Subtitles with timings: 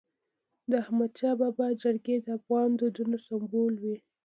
[0.69, 3.97] د احمدشاه بابا جرګي د افغان دودونو سمبول وي.